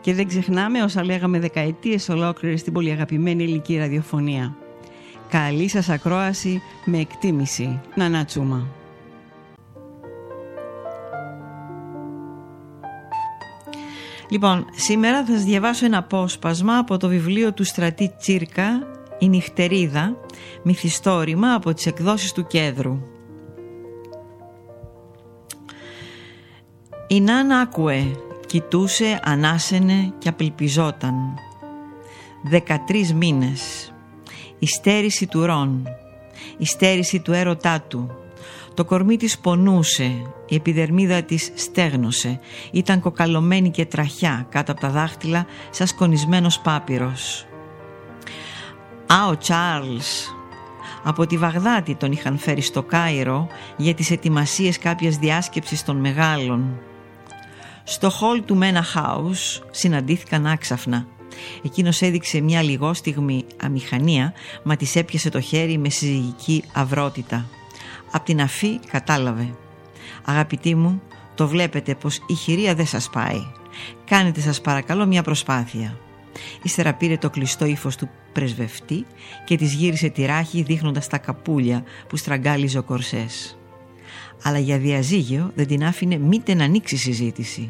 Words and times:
Και 0.00 0.14
δεν 0.14 0.28
ξεχνάμε 0.28 0.82
όσα 0.82 1.04
λέγαμε 1.04 1.38
δεκαετίες 1.38 2.08
ολόκληρες 2.08 2.60
στην 2.60 2.72
πολύ 2.72 2.90
αγαπημένη 2.90 3.42
ελληνική 3.42 3.76
ραδιοφωνία. 3.76 4.56
Καλή 5.28 5.68
σας 5.68 5.88
ακρόαση 5.88 6.62
με 6.84 6.98
εκτίμηση. 6.98 7.80
Να 7.94 8.24
τσούμα. 8.24 8.66
Λοιπόν, 14.30 14.66
σήμερα 14.74 15.24
θα 15.24 15.32
σας 15.32 15.44
διαβάσω 15.44 15.84
ένα 15.84 15.98
απόσπασμα 15.98 16.78
από 16.78 16.96
το 16.96 17.08
βιβλίο 17.08 17.52
του 17.52 17.64
Στρατή 17.64 18.14
Τσίρκα 18.18 18.86
«Η 19.18 19.28
νυχτερίδα», 19.28 20.16
μυθιστόρημα 20.62 21.54
από 21.54 21.74
τις 21.74 21.86
εκδόσεις 21.86 22.32
του 22.32 22.46
Κέδρου. 22.46 23.02
Η 27.06 27.20
Νάνα 27.20 27.58
άκουε, 27.58 28.04
κοιτούσε, 28.50 29.20
ανάσαινε 29.22 30.12
και 30.18 30.28
απελπιζόταν. 30.28 31.14
Δεκατρεις 32.42 33.14
μήνες. 33.14 33.92
Η 34.58 34.66
στέρηση 34.66 35.26
του 35.26 35.46
Ρον, 35.46 35.88
η 36.58 36.66
στέρηση 36.66 37.20
του 37.20 37.32
έρωτά 37.32 37.80
του. 37.80 38.10
Το 38.74 38.84
κορμί 38.84 39.16
της 39.16 39.38
πονούσε, 39.38 40.12
η 40.46 40.54
επιδερμίδα 40.54 41.22
της 41.22 41.52
στέγνωσε. 41.54 42.40
Ήταν 42.70 43.00
κοκαλωμένη 43.00 43.70
και 43.70 43.86
τραχιά 43.86 44.46
κάτω 44.48 44.72
από 44.72 44.80
τα 44.80 44.88
δάχτυλα 44.88 45.46
σαν 45.70 45.86
σκονισμένος 45.86 46.58
πάπυρος. 46.60 47.46
Α, 49.06 49.26
ο 49.28 49.36
Τσάρλς. 49.36 50.34
Από 51.02 51.26
τη 51.26 51.36
Βαγδάτη 51.36 51.94
τον 51.94 52.12
είχαν 52.12 52.38
φέρει 52.38 52.60
στο 52.60 52.82
Κάιρο 52.82 53.46
για 53.76 53.94
τις 53.94 54.10
ετοιμασίες 54.10 54.78
κάποιας 54.78 55.16
διάσκεψης 55.16 55.84
των 55.84 55.96
μεγάλων. 55.96 56.80
Στο 57.92 58.10
χολ 58.10 58.44
του 58.44 58.56
Μένα 58.56 58.84
House 58.94 59.62
συναντήθηκαν 59.70 60.46
άξαφνα. 60.46 61.06
Εκείνος 61.64 62.02
έδειξε 62.02 62.40
μια 62.40 62.62
λιγόστιγμη 62.62 63.44
αμηχανία, 63.62 64.32
μα 64.62 64.76
της 64.76 64.96
έπιασε 64.96 65.30
το 65.30 65.40
χέρι 65.40 65.78
με 65.78 65.88
συζυγική 65.88 66.64
αυρότητα. 66.72 67.46
Απ' 68.10 68.24
την 68.24 68.40
αφή 68.40 68.78
κατάλαβε. 68.90 69.54
«Αγαπητοί 70.24 70.74
μου, 70.74 71.02
το 71.34 71.48
βλέπετε 71.48 71.94
πως 71.94 72.20
η 72.26 72.34
χειρία 72.34 72.74
δεν 72.74 72.86
σας 72.86 73.10
πάει. 73.10 73.40
Κάνετε 74.04 74.40
σας 74.40 74.60
παρακαλώ 74.60 75.06
μια 75.06 75.22
προσπάθεια». 75.22 75.98
Ύστερα 76.62 76.94
πήρε 76.94 77.16
το 77.16 77.30
κλειστό 77.30 77.64
ύφος 77.64 77.96
του 77.96 78.08
πρεσβευτή 78.32 79.06
και 79.44 79.56
της 79.56 79.74
γύρισε 79.74 80.08
τη 80.08 80.24
ράχη 80.24 80.62
δείχνοντας 80.62 81.06
τα 81.06 81.18
καπούλια 81.18 81.82
που 82.08 82.16
στραγγάλιζε 82.16 82.78
ο 82.78 82.82
κορσές. 82.82 83.58
Αλλά 84.42 84.58
για 84.58 84.78
διαζύγιο 84.78 85.50
δεν 85.54 85.66
την 85.66 85.84
άφηνε 85.84 86.16
μήτε 86.16 86.54
να 86.54 86.64
ανοίξει 86.64 86.96
συζήτηση. 86.96 87.68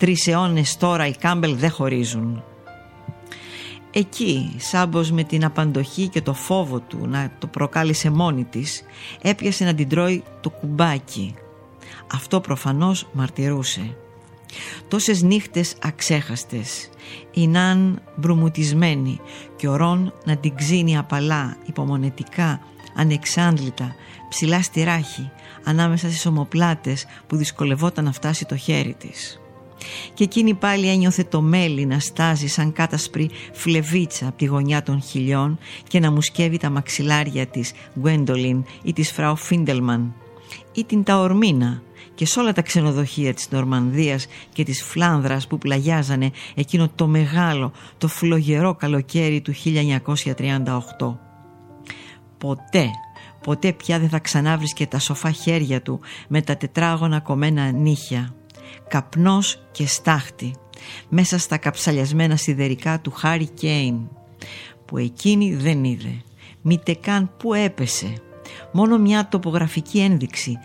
Τρεις 0.00 0.26
αιώνες 0.26 0.76
τώρα 0.76 1.06
οι 1.06 1.16
Κάμπελ 1.16 1.56
δεν 1.56 1.70
χωρίζουν. 1.70 2.42
Εκεί, 3.90 4.54
σάμπος 4.58 5.10
με 5.10 5.22
την 5.22 5.44
απαντοχή 5.44 6.08
και 6.08 6.22
το 6.22 6.34
φόβο 6.34 6.80
του 6.80 7.06
να 7.06 7.32
το 7.38 7.46
προκάλεσε 7.46 8.10
μόνη 8.10 8.44
της, 8.44 8.82
έπιασε 9.22 9.64
να 9.64 9.74
την 9.74 9.88
τρώει 9.88 10.22
το 10.40 10.50
κουμπάκι. 10.50 11.34
Αυτό 12.12 12.40
προφανώς 12.40 13.08
μαρτυρούσε. 13.12 13.96
Τόσες 14.88 15.22
νύχτες 15.22 15.74
αξέχαστες, 15.82 16.88
η 17.30 17.48
Ναν 17.48 18.02
μπρουμουτισμένη 18.16 19.20
και 19.56 19.68
ο 19.68 19.76
Ρον 19.76 20.12
να 20.24 20.36
την 20.36 20.54
ξύνει 20.54 20.98
απαλά, 20.98 21.56
υπομονετικά, 21.66 22.60
ανεξάντλητα, 22.94 23.94
ψηλά 24.28 24.62
στη 24.62 24.82
ράχη, 24.82 25.30
ανάμεσα 25.64 26.08
στις 26.08 26.26
ομοπλάτες 26.26 27.06
που 27.26 27.36
δυσκολευόταν 27.36 28.04
να 28.04 28.12
φτάσει 28.12 28.44
το 28.44 28.56
χέρι 28.56 28.94
της 28.98 29.40
και 30.14 30.24
εκείνη 30.24 30.54
πάλι 30.54 30.88
ένιωθε 30.88 31.24
το 31.24 31.40
μέλι 31.40 31.86
να 31.86 31.98
στάζει 31.98 32.46
σαν 32.46 32.72
κάτασπρη 32.72 33.30
φλεβίτσα 33.52 34.28
από 34.28 34.36
τη 34.36 34.44
γωνιά 34.44 34.82
των 34.82 35.02
χιλιών 35.02 35.58
και 35.88 36.00
να 36.00 36.10
μουσκεύει 36.10 36.56
τα 36.56 36.70
μαξιλάρια 36.70 37.46
της 37.46 37.72
Γκουέντολιν 37.98 38.64
ή 38.82 38.92
της 38.92 39.12
Φράου 39.12 39.36
Φίντελμαν 39.36 40.14
ή 40.72 40.84
την 40.84 41.02
Ταορμίνα 41.02 41.82
και 42.14 42.26
σε 42.26 42.40
όλα 42.40 42.52
τα 42.52 42.62
ξενοδοχεία 42.62 43.34
της 43.34 43.50
Νορμανδίας 43.50 44.26
και 44.52 44.64
της 44.64 44.82
Φλάνδρας 44.82 45.46
που 45.46 45.58
πλαγιάζανε 45.58 46.30
εκείνο 46.54 46.90
το 46.94 47.06
μεγάλο, 47.06 47.72
το 47.98 48.08
φλογερό 48.08 48.74
καλοκαίρι 48.74 49.40
του 49.40 49.54
1938. 49.54 51.16
Ποτέ 52.38 52.90
ποτέ 53.42 53.72
πια 53.72 53.98
δεν 53.98 54.08
θα 54.08 54.18
ξανάβρισκε 54.18 54.86
τα 54.86 54.98
σοφά 54.98 55.30
χέρια 55.30 55.82
του 55.82 56.00
με 56.28 56.42
τα 56.42 56.56
τετράγωνα 56.56 57.20
κομμένα 57.20 57.70
νύχια 57.70 58.34
καπνός 58.90 59.62
και 59.70 59.86
στάχτη 59.86 60.54
μέσα 61.08 61.38
στα 61.38 61.56
καψαλιασμένα 61.56 62.36
σιδερικά 62.36 63.00
του 63.00 63.10
Χάρι 63.10 63.48
Κέιν 63.48 63.96
που 64.84 64.98
εκείνη 64.98 65.54
δεν 65.54 65.84
είδε. 65.84 66.22
Μήτε 66.62 66.94
καν 66.94 67.30
που 67.38 67.54
έπεσε. 67.54 68.14
Μόνο 68.72 68.98
μια 68.98 69.28
τοπογραφική 69.28 69.98
ένδειξη 69.98 70.58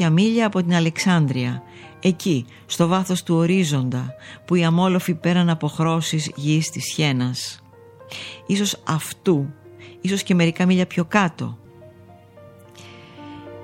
200 0.00 0.10
μίλια 0.10 0.46
από 0.46 0.62
την 0.62 0.74
Αλεξάνδρεια 0.74 1.62
εκεί 2.00 2.46
στο 2.66 2.86
βάθος 2.86 3.22
του 3.22 3.34
ορίζοντα 3.34 4.14
που 4.44 4.54
οι 4.54 4.64
αμόλοφοι 4.64 5.14
πέραν 5.14 5.50
αποχρώσεις 5.50 6.30
γης 6.36 6.70
της 6.70 6.92
Χένας. 6.94 7.62
Ίσως 8.46 8.82
αυτού 8.86 9.50
ίσως 10.00 10.22
και 10.22 10.34
μερικά 10.34 10.66
μίλια 10.66 10.86
πιο 10.86 11.04
κάτω. 11.04 11.58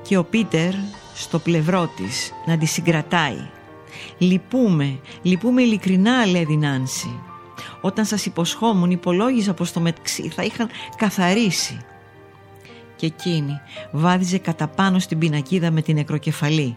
Και 0.03 0.17
ο 0.17 0.25
Πίτερ 0.25 0.73
στο 1.15 1.39
πλευρό 1.39 1.91
της 1.97 2.33
να 2.47 2.59
τη 2.59 2.67
συγκρατάει 2.67 3.49
Λυπούμε, 4.19 4.99
λυπούμε 5.23 5.63
ειλικρινά, 5.63 6.27
λέει 6.27 6.47
η 6.49 6.57
Νάνση. 6.57 7.21
Όταν 7.81 8.05
σας 8.05 8.27
υποσχόμουν 8.27 8.91
υπολόγιζα 8.91 9.55
πως 9.55 9.73
το 9.73 9.81
μεταξύ 9.81 10.29
θα 10.29 10.43
είχαν 10.43 10.69
καθαρίσει. 10.97 11.81
Και 12.97 13.07
εκείνη 13.07 13.61
βάδιζε 13.93 14.39
κατά 14.39 14.69
πάνω 14.69 14.99
στην 14.99 15.19
πινακίδα 15.19 15.71
με 15.71 15.83
την 15.83 15.95
νεκροκεφαλή. 15.95 16.77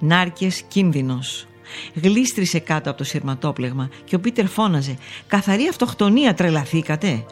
Νάρκες 0.00 0.62
κίνδυνος. 0.68 1.46
Γλίστρισε 1.94 2.58
κάτω 2.58 2.88
από 2.88 2.98
το 2.98 3.04
σειρματόπλεγμα 3.04 3.88
και 4.04 4.14
ο 4.14 4.20
Πίτερ 4.20 4.46
φώναζε 4.46 4.96
«Καθαρή 5.26 5.68
αυτοκτονία 5.68 6.34
τρελαθήκατε» 6.34 7.24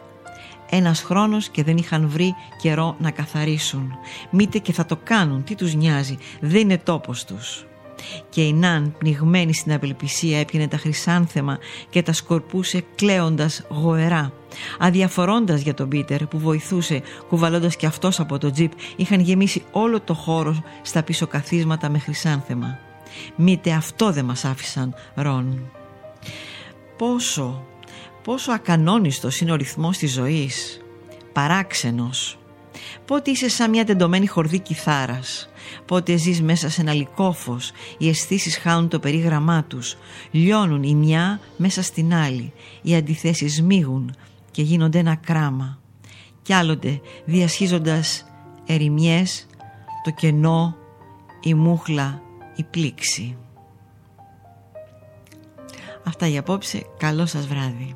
Ένας 0.69 1.01
χρόνος 1.01 1.49
και 1.49 1.63
δεν 1.63 1.77
είχαν 1.77 2.07
βρει 2.09 2.35
καιρό 2.61 2.95
να 2.99 3.11
καθαρίσουν. 3.11 3.91
Μήτε 4.29 4.57
και 4.59 4.73
θα 4.73 4.85
το 4.85 4.99
κάνουν, 5.03 5.43
τι 5.43 5.55
τους 5.55 5.73
νοιάζει, 5.73 6.17
δεν 6.39 6.61
είναι 6.61 6.77
τόπος 6.77 7.25
τους 7.25 7.65
και 8.29 8.41
η 8.41 8.53
Ναν 8.53 8.95
πνιγμένη 8.97 9.53
στην 9.53 9.73
απελπισία 9.73 10.39
έπινε 10.39 10.67
τα 10.67 10.77
χρυσάνθεμα 10.77 11.57
και 11.89 12.01
τα 12.01 12.13
σκορπούσε 12.13 12.83
κλαίοντας 12.95 13.61
γοερά. 13.69 14.31
Αδιαφορώντας 14.79 15.61
για 15.61 15.73
τον 15.73 15.89
Πίτερ 15.89 16.25
που 16.25 16.39
βοηθούσε 16.39 17.01
κουβαλώντας 17.27 17.75
και 17.75 17.85
αυτός 17.85 18.19
από 18.19 18.37
το 18.37 18.51
τζιπ 18.51 18.71
είχαν 18.95 19.19
γεμίσει 19.19 19.63
όλο 19.71 20.01
το 20.01 20.13
χώρο 20.13 20.63
στα 20.81 21.03
πίσω 21.03 21.27
καθίσματα 21.27 21.89
με 21.89 21.99
χρυσάνθεμα. 21.99 22.79
Μήτε 23.35 23.71
αυτό 23.71 24.11
δεν 24.11 24.25
μας 24.25 24.45
άφησαν 24.45 24.93
Ρον. 25.15 25.71
Πόσο, 26.97 27.65
πόσο 28.23 28.51
ακανόνιστος 28.51 29.39
είναι 29.39 29.51
ο 29.51 29.55
ρυθμός 29.55 29.97
της 29.97 30.13
ζωής. 30.13 30.81
Παράξενος. 31.33 32.37
Πότε 33.05 33.31
είσαι 33.31 33.49
σαν 33.49 33.69
μια 33.69 33.85
τεντωμένη 33.85 34.27
χορδή 34.27 34.59
κιθάρας 34.59 35.49
Πότε 35.85 36.15
ζεις 36.15 36.41
μέσα 36.41 36.69
σε 36.69 36.81
ένα 36.81 36.93
λικόφος, 36.93 37.71
οι 37.97 38.09
αισθήσεις 38.09 38.57
χάνουν 38.57 38.89
το 38.89 38.99
περίγραμμά 38.99 39.63
τους, 39.63 39.97
λιώνουν 40.31 40.83
η 40.83 40.95
μια 40.95 41.39
μέσα 41.57 41.81
στην 41.81 42.13
άλλη, 42.13 42.53
οι 42.81 42.95
αντιθέσεις 42.95 43.61
μίγουν 43.61 44.15
και 44.51 44.61
γίνονται 44.61 44.99
ένα 44.99 45.15
κράμα. 45.15 45.79
Κι 46.41 46.53
άλλοτε 46.53 47.01
διασχίζοντας 47.25 48.25
ερημιές, 48.65 49.47
το 50.03 50.11
κενό, 50.11 50.75
η 51.41 51.53
μούχλα, 51.53 52.21
η 52.55 52.63
πλήξη. 52.63 53.37
Αυτά 56.03 56.27
για 56.27 56.39
απόψε. 56.39 56.85
Καλό 56.97 57.25
σας 57.25 57.47
βράδυ. 57.47 57.95